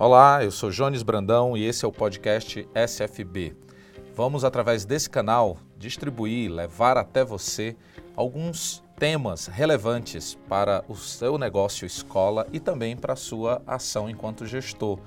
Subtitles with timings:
[0.00, 3.56] Olá, eu sou Jones Brandão e esse é o podcast SFB.
[4.14, 7.74] Vamos, através desse canal, distribuir, levar até você
[8.14, 14.46] alguns temas relevantes para o seu negócio escola e também para a sua ação enquanto
[14.46, 15.00] gestor.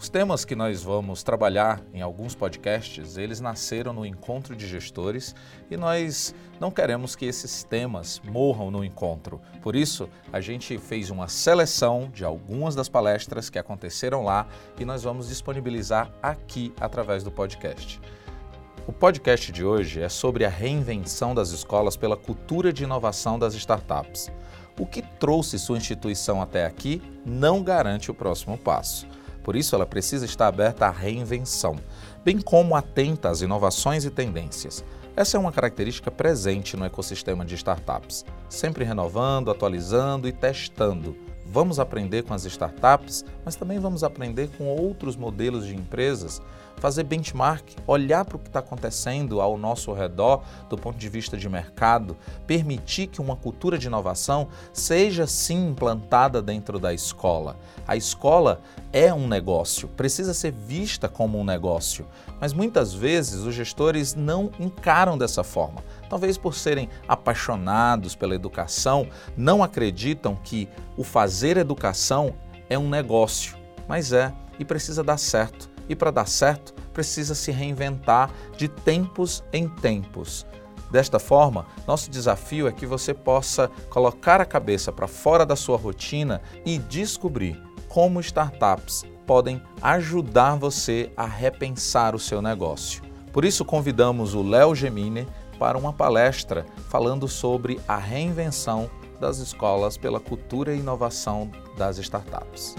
[0.00, 5.34] Os temas que nós vamos trabalhar em alguns podcasts, eles nasceram no encontro de gestores
[5.68, 9.40] e nós não queremos que esses temas morram no encontro.
[9.60, 14.46] Por isso, a gente fez uma seleção de algumas das palestras que aconteceram lá
[14.78, 18.00] e nós vamos disponibilizar aqui através do podcast.
[18.86, 23.52] O podcast de hoje é sobre a reinvenção das escolas pela cultura de inovação das
[23.54, 24.30] startups.
[24.78, 29.08] O que trouxe sua instituição até aqui não garante o próximo passo.
[29.48, 31.76] Por isso, ela precisa estar aberta à reinvenção,
[32.22, 34.84] bem como atenta às inovações e tendências.
[35.16, 41.16] Essa é uma característica presente no ecossistema de startups, sempre renovando, atualizando e testando
[41.50, 46.42] Vamos aprender com as startups, mas também vamos aprender com outros modelos de empresas,
[46.76, 51.38] fazer benchmark, olhar para o que está acontecendo ao nosso redor do ponto de vista
[51.38, 57.56] de mercado, permitir que uma cultura de inovação seja sim implantada dentro da escola.
[57.86, 58.60] A escola
[58.92, 62.06] é um negócio, precisa ser vista como um negócio,
[62.38, 69.08] mas muitas vezes os gestores não encaram dessa forma talvez por serem apaixonados pela educação,
[69.36, 72.34] não acreditam que o fazer educação
[72.68, 73.56] é um negócio,
[73.86, 75.70] mas é e precisa dar certo.
[75.88, 80.46] E para dar certo, precisa se reinventar de tempos em tempos.
[80.90, 85.76] Desta forma, nosso desafio é que você possa colocar a cabeça para fora da sua
[85.76, 93.02] rotina e descobrir como startups podem ajudar você a repensar o seu negócio.
[93.32, 95.26] Por isso, convidamos o Léo Gemini
[95.58, 102.76] para uma palestra falando sobre a reinvenção das escolas pela cultura e inovação das startups.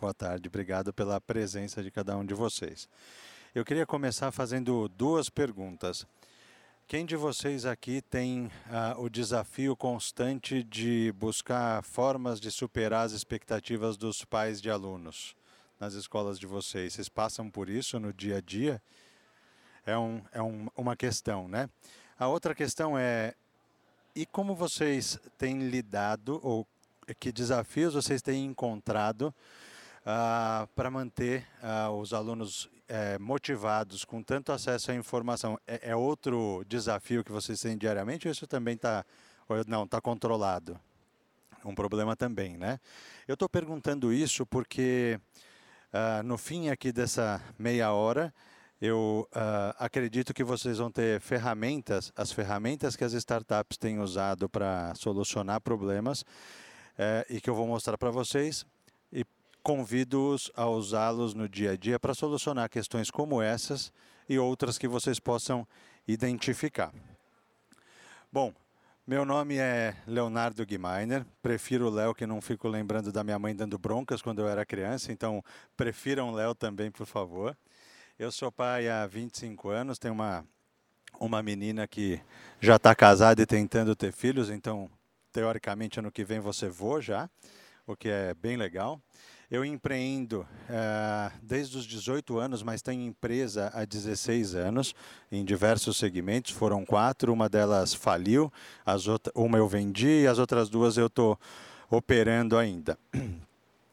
[0.00, 2.88] Boa tarde, obrigado pela presença de cada um de vocês.
[3.54, 6.06] Eu queria começar fazendo duas perguntas.
[6.86, 13.12] Quem de vocês aqui tem uh, o desafio constante de buscar formas de superar as
[13.12, 15.36] expectativas dos pais de alunos
[15.78, 16.94] nas escolas de vocês?
[16.94, 18.82] Vocês passam por isso no dia a dia?
[19.88, 21.68] É, um, é um, uma questão, né?
[22.18, 23.34] A outra questão é,
[24.14, 26.66] e como vocês têm lidado, ou
[27.18, 29.34] que desafios vocês têm encontrado
[30.02, 35.58] uh, para manter uh, os alunos uh, motivados com tanto acesso à informação?
[35.66, 39.06] É, é, outro desafio que vocês têm diariamente ou isso também está,
[39.66, 40.78] não, está controlado?
[41.64, 42.78] Um problema também, né?
[43.26, 45.18] Eu estou perguntando isso porque
[45.92, 48.32] ah, no fim aqui dessa meia hora,
[48.80, 54.48] eu uh, acredito que vocês vão ter ferramentas, as ferramentas que as startups têm usado
[54.48, 58.64] para solucionar problemas uh, e que eu vou mostrar para vocês
[59.12, 59.24] e
[59.62, 63.92] convido-os a usá-los no dia a dia para solucionar questões como essas
[64.28, 65.66] e outras que vocês possam
[66.06, 66.92] identificar.
[68.30, 68.54] Bom,
[69.04, 73.76] meu nome é Leonardo Guimainer, prefiro Léo que não fico lembrando da minha mãe dando
[73.78, 75.42] broncas quando eu era criança, então
[75.76, 77.56] prefiram Léo também, por favor.
[78.18, 80.44] Eu sou pai há 25 anos, tenho uma,
[81.20, 82.20] uma menina que
[82.60, 84.90] já está casada e tentando ter filhos, então,
[85.32, 87.30] teoricamente, ano que vem você vou já,
[87.86, 89.00] o que é bem legal.
[89.48, 94.96] Eu empreendo é, desde os 18 anos, mas tenho empresa há 16 anos,
[95.30, 96.50] em diversos segmentos.
[96.50, 98.52] Foram quatro, uma delas faliu,
[98.84, 101.38] as outra, uma eu vendi e as outras duas eu estou
[101.88, 102.98] operando ainda.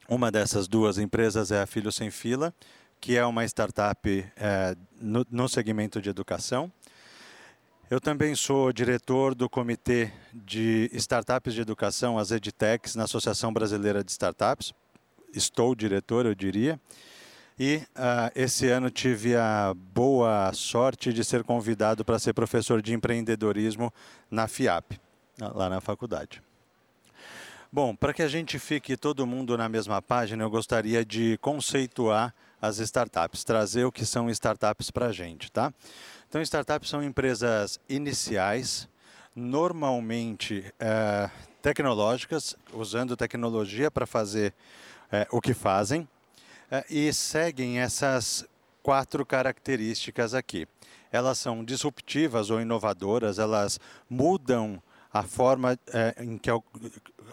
[0.08, 2.54] Uma dessas duas empresas é a Filho Sem Fila,
[3.00, 6.72] que é uma startup é, no, no segmento de educação.
[7.88, 14.02] Eu também sou diretor do Comitê de Startups de Educação, as EdTechs, na Associação Brasileira
[14.02, 14.74] de Startups.
[15.32, 16.80] Estou diretor, eu diria.
[17.58, 22.92] E uh, esse ano tive a boa sorte de ser convidado para ser professor de
[22.92, 23.92] empreendedorismo
[24.30, 25.00] na FIAP,
[25.38, 26.42] lá na faculdade.
[27.72, 32.34] Bom, para que a gente fique todo mundo na mesma página, eu gostaria de conceituar
[32.60, 35.72] as startups, trazer o que são startups para a gente, tá?
[36.28, 38.88] Então, startups são empresas iniciais,
[39.34, 41.30] normalmente é,
[41.62, 44.54] tecnológicas, usando tecnologia para fazer
[45.10, 46.08] é, o que fazem,
[46.70, 48.44] é, e seguem essas
[48.82, 50.66] quatro características aqui.
[51.12, 54.82] Elas são disruptivas ou inovadoras, elas mudam
[55.12, 56.50] a forma é, em que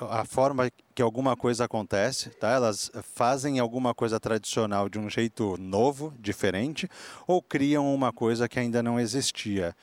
[0.01, 2.51] a forma que alguma coisa acontece, tá?
[2.51, 6.90] Elas fazem alguma coisa tradicional de um jeito novo, diferente,
[7.28, 9.75] ou criam uma coisa que ainda não existia.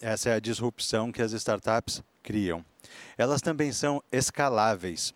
[0.00, 2.64] Essa é a disrupção que as startups criam.
[3.18, 5.12] Elas também são escaláveis.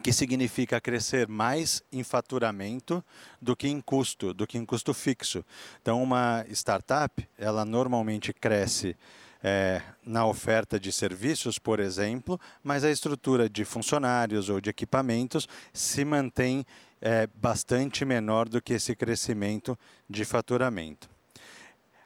[0.00, 3.04] que significa crescer mais em faturamento
[3.40, 5.44] do que em custo, do que em custo fixo.
[5.80, 8.96] Então, uma startup, ela normalmente cresce
[9.42, 15.48] é, na oferta de serviços, por exemplo, mas a estrutura de funcionários ou de equipamentos
[15.72, 16.64] se mantém
[17.00, 19.76] é, bastante menor do que esse crescimento
[20.08, 21.10] de faturamento.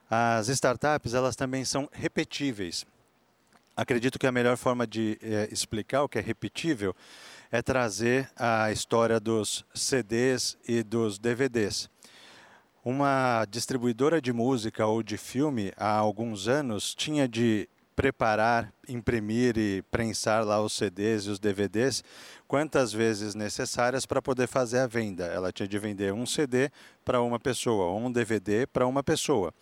[0.09, 2.87] As startups elas também são repetíveis.
[3.77, 6.97] Acredito que a melhor forma de é, explicar o que é repetível
[7.51, 11.91] é trazer a história dos CDs e dos DVDs.
[12.87, 19.83] Uma distribuidora de música ou de filme, há alguns anos, tinha de preparar, imprimir e
[19.91, 22.05] prensar lá os CDs e os DVDs
[22.47, 25.25] quantas vezes necessárias para poder fazer a venda.
[25.25, 26.71] Ela tinha de vender um CD
[27.05, 29.53] para uma pessoa, ou um DVD para uma pessoa.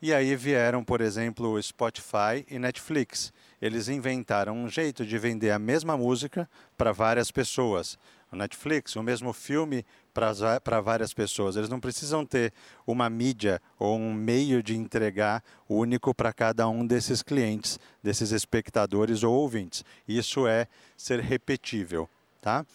[0.00, 3.34] E aí vieram, por exemplo, Spotify e Netflix.
[3.60, 6.48] Eles inventaram um jeito de vender a mesma música
[6.78, 7.98] para várias pessoas.
[8.32, 11.56] O Netflix, o mesmo filme para várias pessoas.
[11.56, 12.52] Eles não precisam ter
[12.86, 19.22] uma mídia ou um meio de entregar único para cada um desses clientes, desses espectadores
[19.22, 19.84] ou ouvintes.
[20.06, 20.66] Isso é
[20.96, 22.08] ser repetível.
[22.40, 22.66] Tá?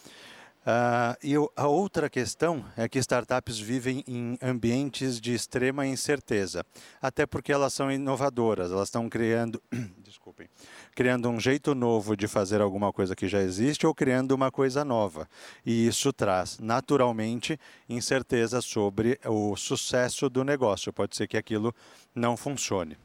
[0.68, 6.66] Uh, e a outra questão é que startups vivem em ambientes de extrema incerteza,
[7.02, 9.64] até porque elas são inovadoras, elas estão criando,
[10.04, 10.50] desculpem,
[10.98, 14.84] criando um jeito novo de fazer alguma coisa que já existe ou criando uma coisa
[14.84, 15.30] nova.
[15.64, 20.92] E isso traz naturalmente incerteza sobre o sucesso do negócio.
[20.92, 21.72] Pode ser que aquilo
[22.16, 22.98] não funcione.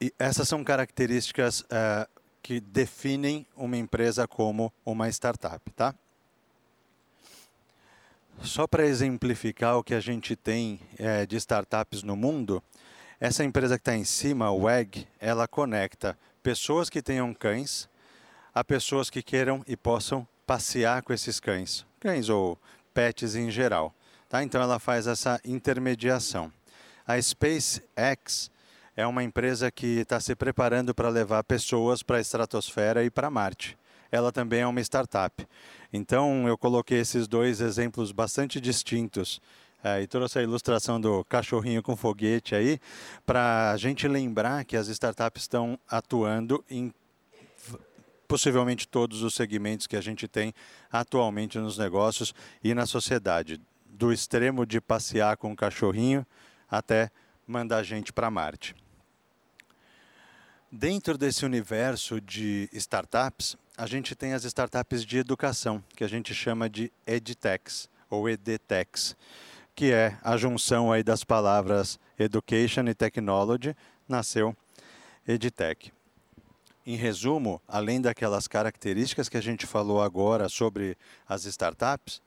[0.00, 2.08] E essas são características uh,
[2.40, 5.92] que definem uma empresa como uma startup, tá?
[8.42, 12.62] Só para exemplificar o que a gente tem é, de startups no mundo,
[13.20, 17.86] essa empresa que está em cima, a WEG, ela conecta pessoas que tenham cães
[18.54, 22.58] a pessoas que queiram e possam passear com esses cães, cães ou
[22.94, 23.94] pets em geral.
[24.28, 24.42] Tá?
[24.42, 26.50] Então ela faz essa intermediação.
[27.06, 28.50] A SpaceX
[28.96, 33.30] é uma empresa que está se preparando para levar pessoas para a estratosfera e para
[33.30, 33.76] Marte.
[34.10, 35.46] Ela também é uma startup.
[35.92, 39.40] Então, eu coloquei esses dois exemplos bastante distintos
[39.82, 42.78] é, e trouxe a ilustração do cachorrinho com foguete aí,
[43.24, 46.92] para a gente lembrar que as startups estão atuando em
[48.28, 50.54] possivelmente todos os segmentos que a gente tem
[50.92, 52.32] atualmente nos negócios
[52.62, 56.24] e na sociedade, do extremo de passear com o cachorrinho
[56.70, 57.10] até
[57.46, 58.74] mandar gente para Marte.
[60.70, 66.32] Dentro desse universo de startups, a gente tem as startups de educação, que a gente
[66.32, 69.16] chama de edtechs ou edtechs,
[69.80, 73.74] que é a junção aí das palavras education e technology,
[74.06, 74.54] nasceu
[75.26, 75.90] edtech.
[76.84, 82.20] Em resumo, além daquelas características que a gente falou agora sobre as startups,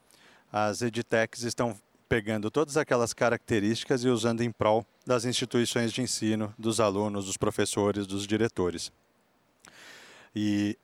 [0.51, 1.79] as edtechs estão
[2.09, 7.37] pegando todas aquelas características e usando em prol das instituições de ensino, dos alunos, dos
[7.37, 8.91] professores, dos diretores.
[10.35, 10.75] E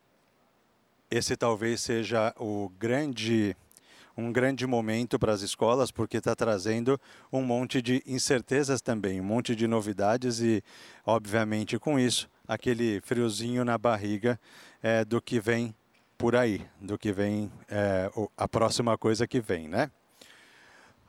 [1.09, 3.57] esse talvez seja o grande
[4.19, 6.99] um grande momento para as escolas, porque está trazendo
[7.31, 10.63] um monte de incertezas também, um monte de novidades e,
[11.05, 14.39] obviamente, com isso, aquele friozinho na barriga
[14.83, 15.73] é, do que vem
[16.17, 19.89] por aí, do que vem é, a próxima coisa que vem, né?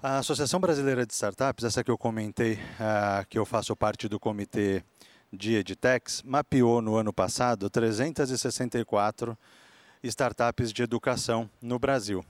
[0.02, 4.18] A Associação Brasileira de Startups, essa que eu comentei, uh, que eu faço parte do
[4.18, 4.82] comitê
[5.30, 9.36] de Edtex, mapeou no ano passado 364
[10.02, 12.24] startups de educação no Brasil,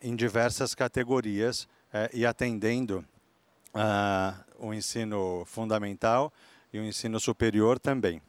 [0.00, 3.04] em diversas categorias uh, e atendendo
[4.58, 6.32] o ensino fundamental
[6.72, 8.20] e o ensino superior também.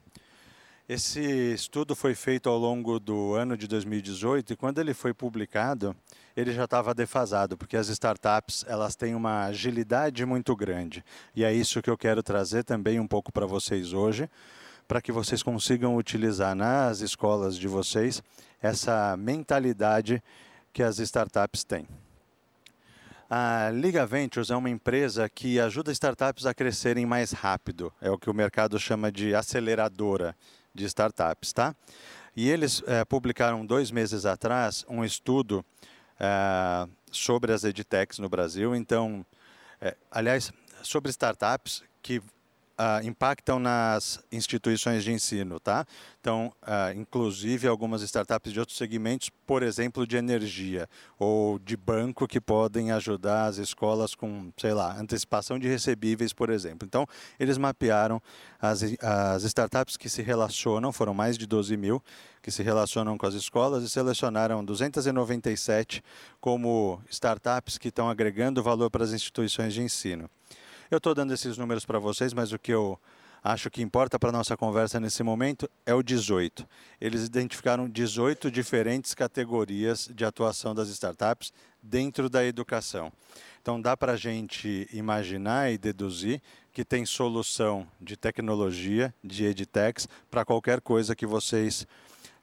[0.88, 1.20] Esse
[1.51, 5.96] estudo foi feito ao longo do ano de 2018 e quando ele foi publicado,
[6.38, 11.03] ele já estava defasado, porque as startups elas têm uma agilidade muito grande.
[11.36, 14.29] E é isso que eu quero trazer também um pouco para vocês hoje,
[14.88, 18.22] para que vocês consigam utilizar nas escolas de vocês
[18.62, 20.22] essa mentalidade
[20.75, 21.88] que as startups têm.
[23.29, 27.94] A Liga Ventures é uma empresa que ajuda startups a crescerem mais rápido.
[28.01, 30.36] É o que o mercado chama de aceleradora
[30.74, 31.74] de startups, tá?
[32.36, 35.65] E eles é, publicaram dois meses atrás um estudo
[36.20, 38.75] é, sobre as edtechs no Brasil.
[38.75, 39.25] Então,
[39.79, 40.51] é, aliás,
[40.84, 42.22] sobre startups que
[42.79, 45.86] uh, impactam nas instituições de ensino, tá?
[46.20, 52.27] Então, uh, inclusive algumas startups de outros segmentos, por exemplo, de energia ou de banco,
[52.27, 56.86] que podem ajudar as escolas com, sei lá, antecipação de recebíveis, por exemplo.
[56.86, 57.08] Então,
[57.39, 58.22] eles mapearam
[58.60, 62.03] as, as startups que se relacionam, foram mais de 12 mil,
[62.41, 66.03] que se relacionam com as escolas e selecionaram 297
[66.39, 70.29] como startups que estão agregando valor para as instituições de ensino.
[70.89, 73.00] Eu estou dando esses números para vocês, mas o que eu
[73.44, 76.68] acho que importa para a nossa conversa nesse momento é o 18.
[77.01, 81.51] Eles identificaram 18 diferentes categorias de atuação das startups
[81.82, 83.12] dentro da educação.
[83.62, 86.39] Então dá para a gente imaginar e deduzir
[86.72, 91.88] que tem solução de tecnologia, de edtechs, para qualquer coisa que vocês,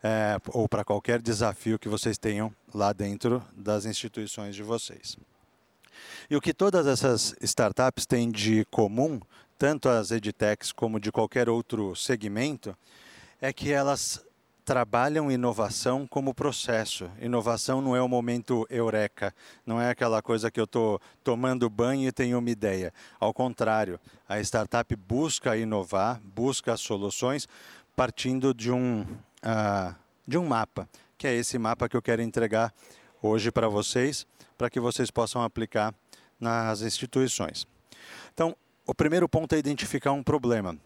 [0.03, 5.17] é, ou para qualquer desafio que vocês tenham lá dentro das instituições de vocês.
[6.31, 9.21] E o que todas essas startups têm de comum,
[9.59, 12.77] tanto as edtechs como de qualquer outro segmento,
[13.41, 14.25] é que elas
[14.65, 17.11] trabalham inovação como processo.
[17.21, 19.35] Inovação não é o momento eureka,
[19.67, 22.93] não é aquela coisa que eu estou tomando banho e tenho uma ideia.
[23.19, 27.49] Ao contrário, a startup busca inovar, busca soluções
[27.97, 29.95] partindo de um, uh,
[30.27, 32.73] de um mapa, que é esse mapa que eu quero entregar
[33.21, 34.27] hoje para vocês,
[34.63, 35.93] para que vocês possam aplicar
[36.39, 37.67] nas instituições.
[38.33, 40.77] Então, o primeiro ponto é identificar um problema.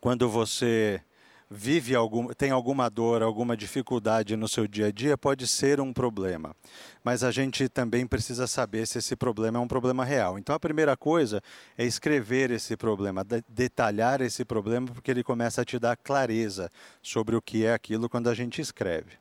[0.00, 1.02] Quando você
[1.50, 5.92] vive algum, tem alguma dor, alguma dificuldade no seu dia a dia, pode ser um
[5.92, 6.54] problema.
[7.02, 10.38] Mas a gente também precisa saber se esse problema é um problema real.
[10.38, 11.42] Então a primeira coisa
[11.76, 16.70] é escrever esse problema, detalhar esse problema, porque ele começa a te dar clareza
[17.02, 19.18] sobre o que é aquilo quando a gente escreve.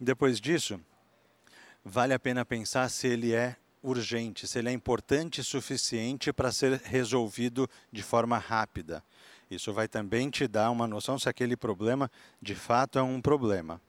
[0.00, 0.80] Depois disso,
[1.84, 6.80] vale a pena pensar se ele é urgente, se ele é importante suficiente para ser
[6.84, 9.02] resolvido de forma rápida.
[9.50, 12.10] Isso vai também te dar uma noção se aquele problema
[12.40, 13.80] de fato é um problema.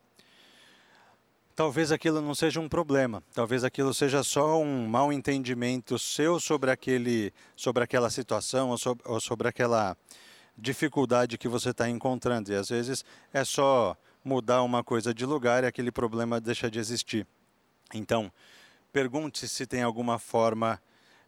[1.56, 6.72] Talvez aquilo não seja um problema, talvez aquilo seja só um mal entendimento seu sobre,
[6.72, 9.96] aquele, sobre aquela situação ou sobre, ou sobre aquela
[10.58, 12.52] dificuldade que você está encontrando.
[12.52, 13.96] E às vezes é só
[14.26, 17.28] mudar uma coisa de lugar e aquele problema deixa de existir.
[17.94, 18.32] Então,
[18.92, 20.80] pergunte se tem alguma forma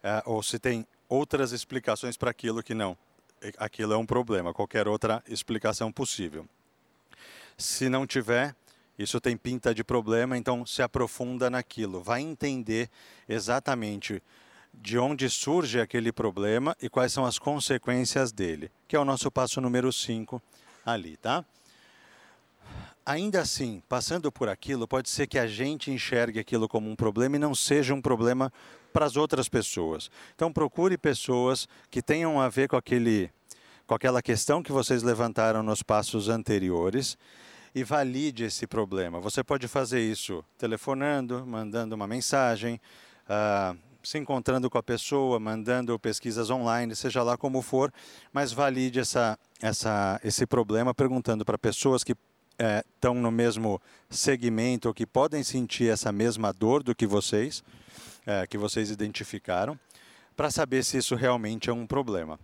[0.03, 2.97] uh, ou se tem outras explicações para aquilo que não.
[3.57, 6.47] Aquilo é um problema, qualquer outra explicação possível.
[7.57, 8.55] Se não tiver,
[8.97, 12.89] isso tem pinta de problema, então se aprofunda naquilo, vai entender
[13.27, 14.21] exatamente
[14.73, 19.31] de onde surge aquele problema e quais são as consequências dele, que é o nosso
[19.31, 20.41] passo número 5
[20.85, 21.45] ali, tá?
[23.05, 27.35] Ainda assim, passando por aquilo, pode ser que a gente enxergue aquilo como um problema
[27.35, 28.51] e não seja um problema
[28.91, 30.09] para as outras pessoas.
[30.33, 33.29] Então procure pessoas que tenham a ver com aquele
[33.85, 37.15] com aquela questão que vocês levantaram nos passos anteriores
[37.75, 39.19] e valide esse problema.
[39.19, 42.81] Você pode fazer isso telefonando, mandando uma mensagem,
[43.29, 47.93] uh, se encontrando com a pessoa, mandando pesquisas online, seja lá como for,
[48.33, 52.15] mas valide essa, essa, esse problema perguntando para pessoas que
[52.57, 57.63] estão é, no mesmo segmento ou que podem sentir essa mesma dor do que vocês,
[58.25, 59.79] é, que vocês identificaram,
[60.35, 62.39] para saber se isso realmente é um problema.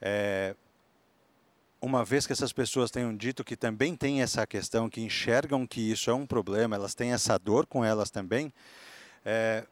[0.00, 0.54] É,
[1.80, 5.80] uma vez que essas pessoas tenham dito que também tem essa questão, que enxergam que
[5.80, 8.52] isso é um problema, elas têm essa dor com elas também,
[9.24, 9.66] é,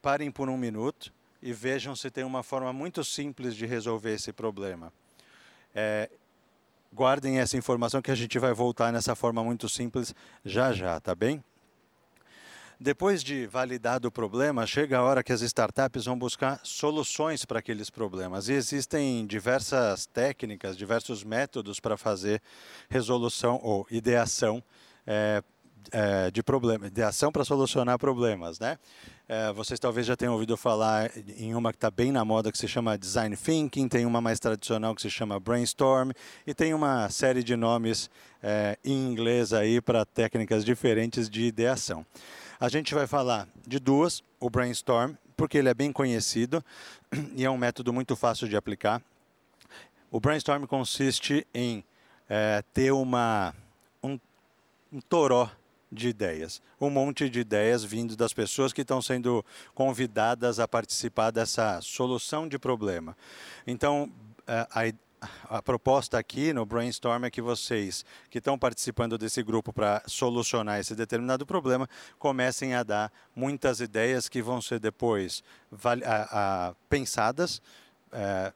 [0.00, 4.32] parem por um minuto e vejam se tem uma forma muito simples de resolver esse
[4.32, 4.92] problema.
[5.74, 6.08] É,
[6.92, 11.14] guardem essa informação que a gente vai voltar nessa forma muito simples já já, tá
[11.14, 11.42] bem?
[12.78, 17.60] Depois de validado o problema, chega a hora que as startups vão buscar soluções para
[17.60, 18.48] aqueles problemas.
[18.48, 22.42] E existem diversas técnicas, diversos métodos para fazer
[22.90, 24.60] resolução ou ideação
[25.06, 25.44] é,
[25.92, 28.76] é, de problema, de ação para solucionar problemas, né?
[29.34, 32.58] É, vocês talvez já tenham ouvido falar em uma que está bem na moda que
[32.58, 36.10] se chama Design Thinking, tem uma mais tradicional que se chama Brainstorm
[36.46, 38.10] e tem uma série de nomes
[38.42, 42.04] é, em inglês aí para técnicas diferentes de ideação.
[42.60, 46.62] A gente vai falar de duas, o Brainstorm, porque ele é bem conhecido
[47.34, 49.00] e é um método muito fácil de aplicar.
[50.10, 51.82] O Brainstorm consiste em
[52.28, 53.54] é, ter uma,
[54.02, 54.20] um,
[54.92, 55.50] um toró
[55.92, 56.62] de ideias.
[56.80, 59.44] Um monte de ideias vindo das pessoas que estão sendo
[59.74, 63.16] convidadas a participar dessa solução de problema.
[63.66, 64.10] Então,
[64.46, 64.66] a,
[65.48, 70.80] a proposta aqui no brainstorm é que vocês que estão participando desse grupo para solucionar
[70.80, 75.44] esse determinado problema comecem a dar muitas ideias que vão ser depois
[76.04, 77.60] a, pensadas,
[78.10, 78.52] é,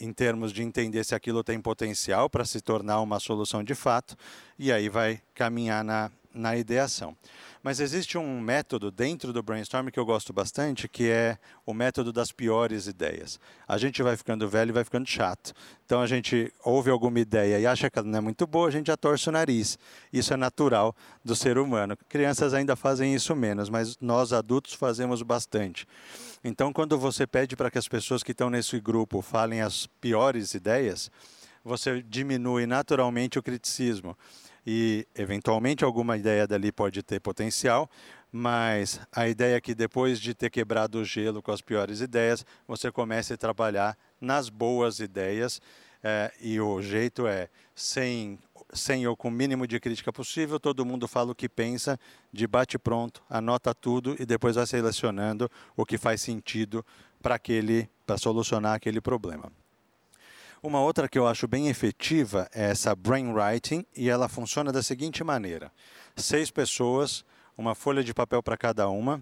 [0.00, 4.16] em termos de entender se aquilo tem potencial para se tornar uma solução de fato,
[4.58, 7.16] e aí vai caminhar na, na ideação.
[7.62, 12.12] Mas existe um método dentro do brainstorm que eu gosto bastante, que é o método
[12.12, 13.38] das piores ideias.
[13.68, 15.52] A gente vai ficando velho e vai ficando chato.
[15.86, 18.70] Então a gente ouve alguma ideia e acha que ela não é muito boa, a
[18.70, 19.78] gente já torce o nariz.
[20.12, 21.96] Isso é natural do ser humano.
[22.08, 25.86] Crianças ainda fazem isso menos, mas nós adultos fazemos bastante.
[26.42, 30.54] Então quando você pede para que as pessoas que estão nesse grupo falem as piores
[30.54, 31.10] ideias,
[31.64, 34.16] você diminui naturalmente o criticismo
[34.66, 37.90] e eventualmente alguma ideia dali pode ter potencial,
[38.30, 42.46] mas a ideia é que depois de ter quebrado o gelo com as piores ideias,
[42.66, 45.60] você comece a trabalhar nas boas ideias
[46.02, 48.38] é, e o jeito é sem
[48.74, 52.00] sem ou com o mínimo de crítica possível, todo mundo fala o que pensa,
[52.32, 56.84] de bate pronto, anota tudo e depois vai selecionando o que faz sentido
[57.20, 59.52] para aquele para solucionar aquele problema.
[60.64, 65.24] Uma outra que eu acho bem efetiva é essa brainwriting e ela funciona da seguinte
[65.24, 65.72] maneira:
[66.14, 67.24] seis pessoas,
[67.58, 69.20] uma folha de papel para cada uma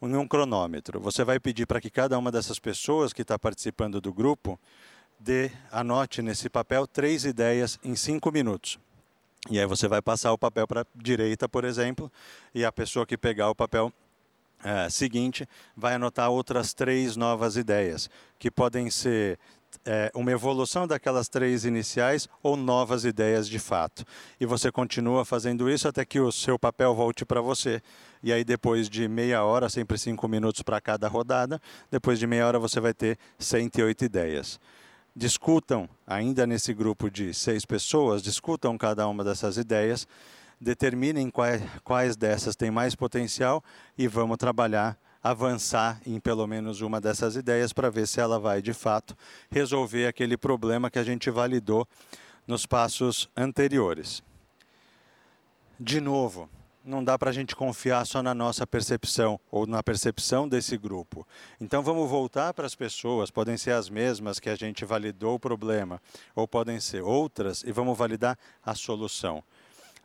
[0.00, 1.00] e um cronômetro.
[1.00, 4.56] Você vai pedir para que cada uma dessas pessoas que está participando do grupo
[5.18, 8.78] dê, anote nesse papel três ideias em cinco minutos.
[9.50, 12.10] E aí você vai passar o papel para a direita, por exemplo,
[12.54, 13.92] e a pessoa que pegar o papel
[14.62, 18.08] é, seguinte vai anotar outras três novas ideias,
[18.38, 19.38] que podem ser
[19.84, 24.04] é, uma evolução daquelas três iniciais ou novas ideias de fato.
[24.40, 27.82] E você continua fazendo isso até que o seu papel volte para você.
[28.22, 31.60] E aí, depois de meia hora, sempre cinco minutos para cada rodada,
[31.90, 34.60] depois de meia hora você vai ter 108 ideias.
[35.14, 40.06] Discutam, ainda nesse grupo de seis pessoas, discutam cada uma dessas ideias,
[40.60, 43.62] determinem quais, quais dessas têm mais potencial
[43.96, 48.62] e vamos trabalhar avançar em pelo menos uma dessas ideias para ver se ela vai
[48.62, 49.16] de fato
[49.50, 51.86] resolver aquele problema que a gente validou
[52.46, 54.22] nos passos anteriores.
[55.78, 56.48] De novo,
[56.88, 61.26] não dá para a gente confiar só na nossa percepção ou na percepção desse grupo.
[61.60, 65.38] Então vamos voltar para as pessoas, podem ser as mesmas que a gente validou o
[65.38, 66.00] problema,
[66.34, 69.44] ou podem ser outras, e vamos validar a solução.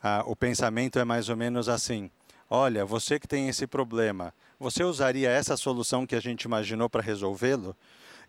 [0.02, 2.10] Ah, o pensamento é mais ou menos assim:
[2.50, 7.02] olha, você que tem esse problema, você usaria essa solução que a gente imaginou para
[7.02, 7.76] resolvê-lo?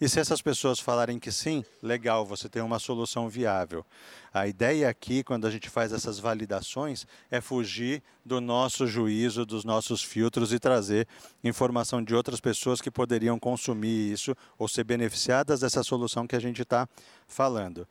[0.02, 3.86] E se essas pessoas falarem que sim, legal, você tem uma solução viável.
[4.34, 9.64] A ideia aqui, quando a gente faz essas validações, é fugir do nosso juízo, dos
[9.64, 11.08] nossos filtros e trazer
[11.42, 16.42] informação de outras pessoas que poderiam consumir isso ou ser beneficiadas dessa solução que a
[16.42, 16.86] gente está
[17.30, 17.88] falando.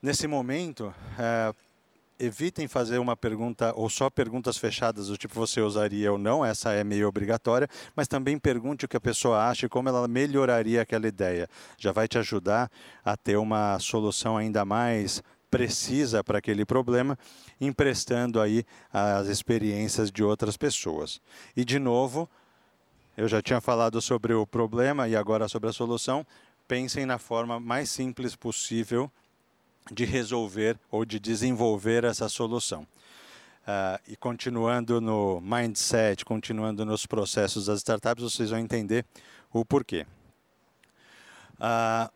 [0.00, 1.52] Nesse momento, é,
[2.18, 6.72] evitem fazer uma pergunta ou só perguntas fechadas do tipo você usaria ou não, essa
[6.72, 10.82] é meio obrigatória, mas também pergunte o que a pessoa acha e como ela melhoraria
[10.82, 11.48] aquela ideia.
[11.78, 12.70] Já vai te ajudar
[13.04, 17.16] a ter uma solução ainda mais precisa para aquele problema,
[17.60, 21.20] emprestando aí as experiências de outras pessoas.
[21.56, 22.28] E de novo,
[23.16, 26.26] eu já tinha falado sobre o problema e agora sobre a solução.
[26.66, 29.08] Pensem na forma mais simples possível
[29.90, 32.86] de resolver ou de desenvolver essa solução.
[33.66, 39.06] Uh, e continuando no mindset, continuando nos processos das startups, vocês vão entender
[39.52, 40.06] o porquê.
[41.54, 42.12] Uh,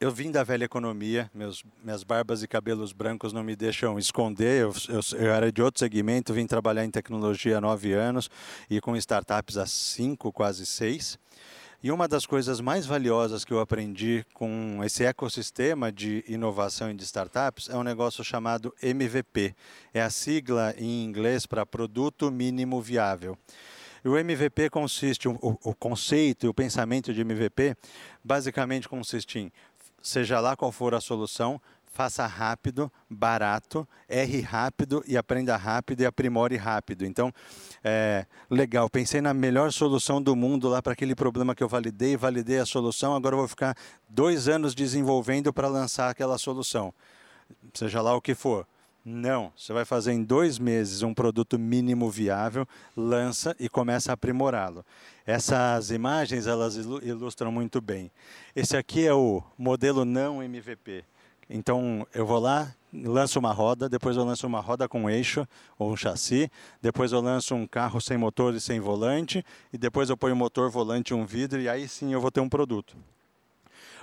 [0.00, 4.62] eu vim da velha economia, meus, minhas barbas e cabelos brancos não me deixam esconder.
[4.62, 8.30] Eu, eu, eu, era de outro segmento, vim trabalhar em tecnologia há nove anos
[8.70, 11.18] e com startups há cinco, quase seis.
[11.82, 16.94] E uma das coisas mais valiosas que eu aprendi com esse ecossistema de inovação e
[16.94, 19.54] de startups é um negócio chamado MVP.
[19.94, 23.34] É a sigla em inglês para Produto Mínimo Viável.
[24.04, 27.74] E o MVP consiste, o, o conceito e o pensamento de MVP
[28.22, 29.52] basicamente consiste em,
[30.02, 31.58] seja lá qual for a solução,
[31.90, 37.04] faça rápido, barato, erre rápido e aprenda rápido e aprimore rápido.
[37.04, 37.32] Então,
[37.82, 42.16] é, legal, pensei na melhor solução do mundo lá para aquele problema que eu validei,
[42.16, 43.76] validei a solução, agora vou ficar
[44.08, 46.94] dois anos desenvolvendo para lançar aquela solução,
[47.74, 48.66] seja lá o que for.
[49.02, 54.14] Não, você vai fazer em dois meses um produto mínimo viável, lança e começa a
[54.14, 54.84] aprimorá-lo.
[55.26, 58.10] Essas imagens elas ilustram muito bem.
[58.54, 61.02] Esse aqui é o modelo não MVP.
[61.52, 65.92] Então eu vou lá, lanço uma roda, depois eu lanço uma roda com eixo ou
[65.92, 66.48] um chassi,
[66.80, 70.70] depois eu lanço um carro sem motor e sem volante, e depois eu ponho motor,
[70.70, 72.96] volante e um vidro, e aí sim eu vou ter um produto.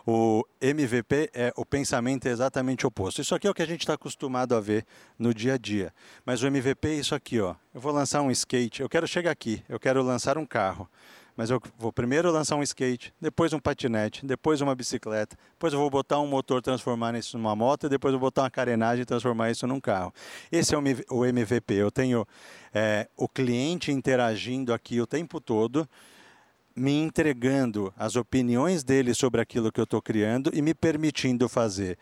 [0.06, 3.22] O MVP é o pensamento exatamente oposto.
[3.22, 4.86] Isso aqui é o que a gente está acostumado a ver
[5.20, 5.94] no dia a dia.
[6.26, 7.56] Mas o MVP é isso aqui, ó.
[7.74, 10.90] Eu vou lançar um skate, eu quero chegar aqui, eu quero lançar um carro.
[11.38, 15.80] Mas eu vou primeiro lançar um skate, depois um patinete, depois uma bicicleta, depois eu
[15.80, 19.04] vou botar um motor, transformar isso numa moto, e depois eu vou botar uma carenagem
[19.04, 20.12] e transformar isso num carro.
[20.52, 20.78] Esse é
[21.12, 21.76] o MVP.
[21.76, 22.28] Eu tenho
[22.74, 25.88] é, o cliente interagindo aqui o tempo todo,
[26.76, 32.00] me entregando as opiniões dele sobre aquilo que eu estou criando e me permitindo fazer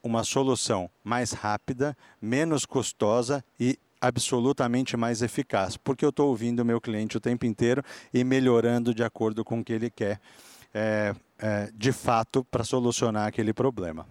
[0.00, 6.64] uma solução mais rápida, menos custosa e absolutamente mais eficaz, porque eu estou ouvindo o
[6.64, 10.20] meu cliente o tempo inteiro e melhorando de acordo com o que ele quer,
[10.72, 14.06] é, é, de fato, para solucionar aquele problema.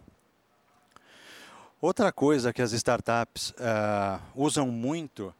[1.81, 5.33] Outra coisa que as startups uh, usam muito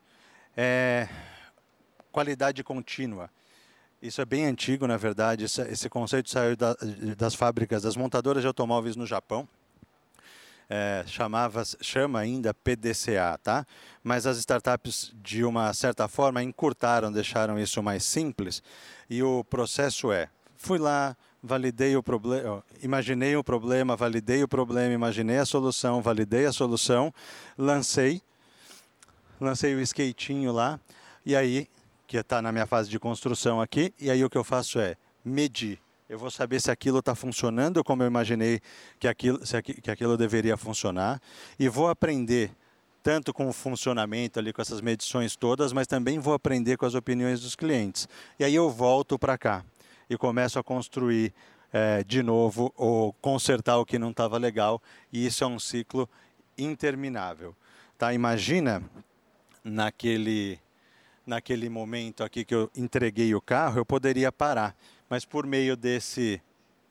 [0.55, 1.07] é
[2.11, 3.29] qualidade contínua.
[4.01, 5.45] Isso é bem antigo, na verdade.
[5.45, 6.55] Esse conceito saiu
[7.17, 9.47] das fábricas, das montadoras de automóveis no Japão
[10.69, 13.65] é, chamava, chama ainda PDCA, tá?
[14.04, 18.63] Mas as startups, de uma certa forma, encurtaram, deixaram isso mais simples.
[19.10, 24.93] E o processo é: fui lá, validei o problema, imaginei o problema, validei o problema,
[24.93, 27.13] imaginei a solução, validei a solução,
[27.58, 28.21] lancei,
[29.39, 30.80] lancei o skatinho lá,
[31.25, 31.67] e aí,
[32.08, 34.95] que está na minha fase de construção aqui, e aí o que eu faço é
[35.23, 38.61] medir eu vou saber se aquilo está funcionando como eu imaginei
[38.99, 39.39] que aquilo,
[39.81, 41.19] que aquilo deveria funcionar.
[41.57, 42.51] E vou aprender
[43.01, 46.95] tanto com o funcionamento ali, com essas medições todas, mas também vou aprender com as
[46.95, 48.07] opiniões dos clientes.
[48.39, 49.65] E aí eu volto para cá
[50.09, 51.33] e começo a construir
[51.73, 54.81] é, de novo ou consertar o que não estava legal.
[55.11, 56.07] E isso é um ciclo
[56.57, 57.55] interminável.
[57.97, 58.13] Tá?
[58.13, 58.83] Imagina
[59.63, 60.59] naquele,
[61.25, 64.75] naquele momento aqui que eu entreguei o carro, eu poderia parar
[65.09, 66.41] mas por meio desse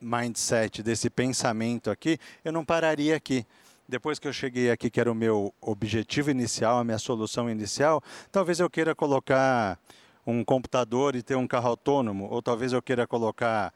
[0.01, 3.45] mindset, desse pensamento aqui, eu não pararia aqui.
[3.87, 8.01] Depois que eu cheguei aqui, que era o meu objetivo inicial, a minha solução inicial,
[8.31, 9.79] talvez eu queira colocar
[10.25, 13.71] um computador e ter um carro autônomo, ou talvez eu queira colocar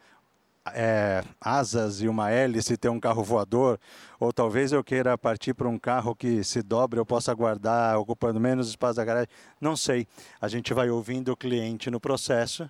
[0.74, 3.80] é, asas e uma hélice e ter um carro voador,
[4.20, 8.40] ou talvez eu queira partir para um carro que se dobre, eu possa guardar ocupando
[8.40, 9.30] menos espaço da garagem.
[9.62, 10.08] Não sei.
[10.42, 12.70] A gente vai ouvindo o cliente no processo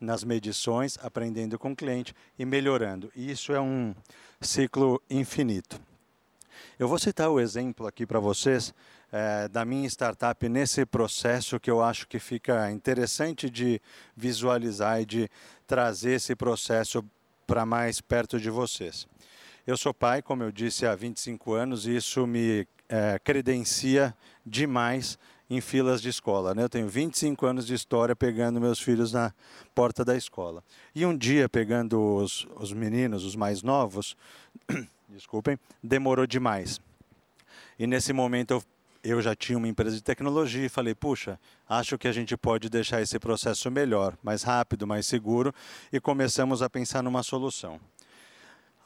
[0.00, 3.12] nas medições, aprendendo com o cliente e melhorando.
[3.14, 3.94] E isso é um
[4.40, 5.80] ciclo infinito.
[6.78, 8.74] Eu vou citar o exemplo aqui para vocês
[9.12, 13.80] é, da minha startup nesse processo que eu acho que fica interessante de
[14.16, 15.30] visualizar e de
[15.66, 17.04] trazer esse processo
[17.46, 19.06] para mais perto de vocês.
[19.66, 25.18] Eu sou pai, como eu disse, há 25 anos e isso me é, credencia demais
[25.50, 26.54] em filas de escola.
[26.54, 26.62] Né?
[26.62, 29.34] Eu tenho 25 anos de história pegando meus filhos na
[29.74, 30.62] porta da escola.
[30.94, 34.16] E um dia, pegando os, os meninos, os mais novos,
[35.10, 36.80] desculpem, demorou demais.
[37.76, 38.62] E nesse momento eu,
[39.02, 42.70] eu já tinha uma empresa de tecnologia e falei, puxa, acho que a gente pode
[42.70, 45.52] deixar esse processo melhor, mais rápido, mais seguro,
[45.92, 47.80] e começamos a pensar numa solução.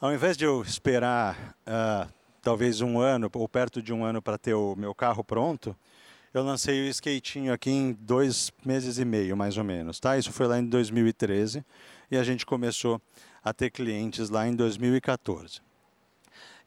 [0.01, 4.37] Ao invés de eu esperar uh, talvez um ano ou perto de um ano para
[4.37, 5.75] ter o meu carro pronto,
[6.37, 10.01] eu lancei o skatinho aqui em dois meses e meio, mais ou menos.
[10.01, 10.17] Tá?
[10.17, 11.63] Isso foi lá em 2013
[12.11, 13.01] e a gente começou
[13.41, 15.61] a ter clientes lá em 2014.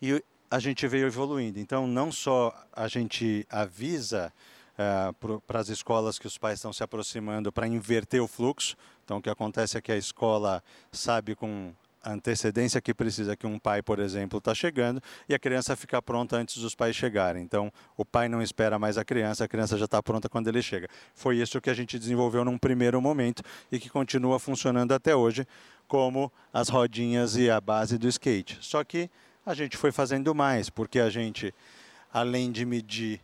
[0.01, 1.61] E a gente veio evoluindo.
[1.61, 4.33] Então, não só a gente avisa
[4.79, 5.13] eh,
[5.47, 8.75] para as escolas que os pais estão se aproximando para inverter o fluxo.
[9.05, 11.75] Então, o que acontece é que a escola sabe com
[12.13, 16.37] antecedência que precisa que um pai, por exemplo, está chegando e a criança fica pronta
[16.37, 17.43] antes dos pais chegarem.
[17.43, 20.63] Então, o pai não espera mais a criança, a criança já está pronta quando ele
[20.63, 20.89] chega.
[21.15, 25.47] Foi isso que a gente desenvolveu num primeiro momento e que continua funcionando até hoje,
[25.87, 28.59] como as rodinhas e a base do skate.
[28.61, 29.11] Só que
[29.45, 31.55] a gente foi fazendo mais, porque a gente,
[32.13, 33.21] além de medir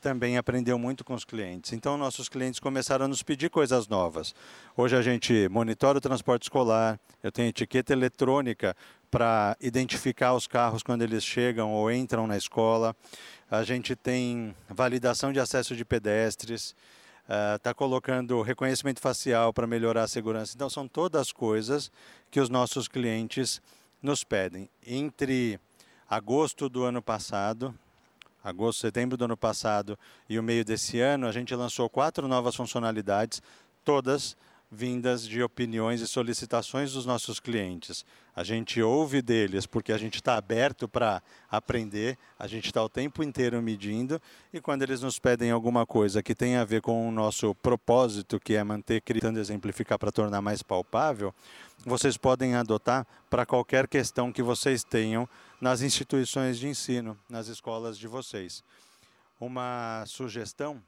[0.00, 1.72] também aprendeu muito com os clientes.
[1.72, 4.34] Então, nossos clientes começaram a nos pedir coisas novas.
[4.76, 8.74] Hoje a gente monitora o transporte escolar, eu tenho etiqueta eletrônica
[9.10, 12.96] para identificar os carros quando eles chegam ou entram na escola.
[13.50, 16.74] A gente tem validação de acesso de pedestres,
[17.56, 20.54] está uh, colocando reconhecimento facial para melhorar a segurança.
[20.56, 21.92] Então, são todas coisas
[22.30, 23.60] que os nossos clientes
[24.02, 24.70] nos pedem.
[24.84, 25.60] Entre
[26.08, 27.74] agosto do ano passado
[28.42, 29.98] agosto, setembro do ano passado
[30.28, 33.42] e o meio desse ano, a gente lançou quatro novas funcionalidades,
[33.84, 34.36] todas
[34.70, 38.04] vindas de opiniões e solicitações dos nossos clientes.
[38.36, 42.88] A gente ouve deles porque a gente está aberto para aprender, a gente está o
[42.88, 44.22] tempo inteiro medindo
[44.52, 48.38] e quando eles nos pedem alguma coisa que tem a ver com o nosso propósito,
[48.38, 51.34] que é manter, tentando exemplificar para tornar mais palpável,
[51.84, 55.28] vocês podem adotar para qualquer questão que vocês tenham
[55.60, 58.64] nas instituições de ensino, nas escolas de vocês.
[59.38, 60.82] Uma sugestão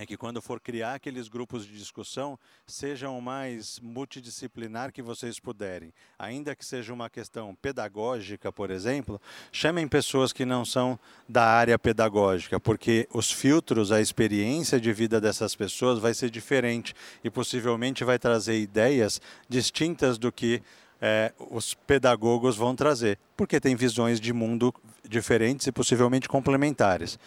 [0.00, 5.40] é que quando for criar aqueles grupos de discussão, sejam o mais multidisciplinar que vocês
[5.40, 5.92] puderem.
[6.16, 11.76] Ainda que seja uma questão pedagógica, por exemplo, chamem pessoas que não são da área
[11.78, 16.94] pedagógica, porque os filtros, a experiência de vida dessas pessoas vai ser diferente
[17.24, 20.62] e possivelmente vai trazer ideias distintas do que
[21.00, 24.74] é, os pedagogos vão trazer, porque tem visões de mundo
[25.08, 27.18] diferentes e possivelmente complementares.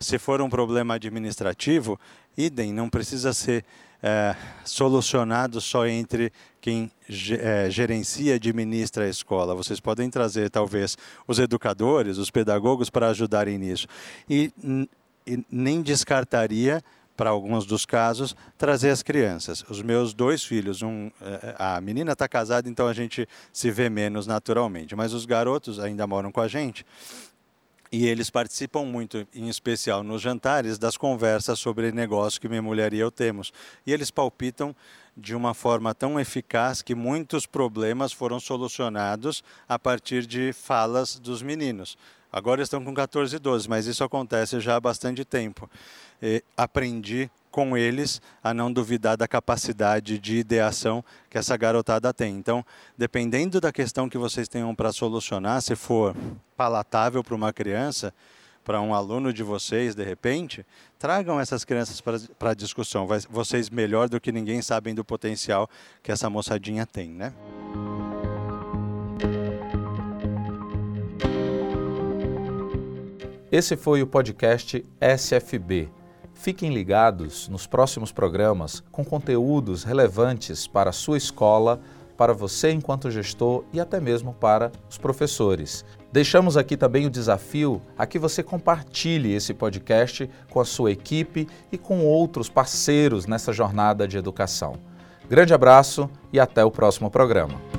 [0.00, 1.98] Se for um problema administrativo,
[2.36, 3.64] idem, não precisa ser
[4.02, 6.90] é, solucionado só entre quem
[7.40, 9.54] é, gerencia e administra a escola.
[9.54, 13.86] Vocês podem trazer, talvez, os educadores, os pedagogos para ajudarem nisso.
[14.28, 14.52] E,
[15.26, 16.82] e nem descartaria
[17.18, 19.64] para alguns dos casos, trazer as crianças.
[19.68, 23.90] Os meus dois filhos, um, é, a menina está casada, então a gente se vê
[23.90, 26.86] menos naturalmente, mas os garotos ainda moram com a gente
[27.90, 32.92] e eles participam muito, em especial nos jantares, das conversas sobre negócio que minha mulher
[32.92, 33.52] e eu temos.
[33.86, 34.76] E eles palpitam
[35.16, 41.42] de uma forma tão eficaz que muitos problemas foram solucionados a partir de falas dos
[41.42, 41.96] meninos.
[42.30, 45.68] Agora estão com 14 e 12, mas isso acontece já há bastante tempo.
[46.22, 52.36] E aprendi com eles a não duvidar da capacidade de ideação que essa garotada tem.
[52.36, 52.64] Então,
[52.96, 56.14] dependendo da questão que vocês tenham para solucionar, se for
[56.56, 58.12] palatável para uma criança,
[58.64, 60.64] para um aluno de vocês, de repente,
[60.98, 63.08] tragam essas crianças para a discussão.
[63.30, 65.68] Vocês, melhor do que ninguém, sabem do potencial
[66.02, 67.32] que essa moçadinha tem, né?
[73.50, 75.97] Esse foi o podcast SFB
[76.38, 81.80] Fiquem ligados nos próximos programas com conteúdos relevantes para a sua escola,
[82.16, 85.84] para você enquanto gestor e até mesmo para os professores.
[86.12, 91.48] Deixamos aqui também o desafio a que você compartilhe esse podcast com a sua equipe
[91.72, 94.76] e com outros parceiros nessa jornada de educação.
[95.28, 97.77] Grande abraço e até o próximo programa.